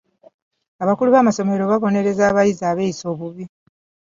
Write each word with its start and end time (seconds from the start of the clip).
Abakulu 0.83 1.09
b'amasomero 1.11 1.63
baabonereza 1.65 2.21
abayizi 2.29 2.63
abeeyisa 2.71 3.05
obubi. 3.13 3.43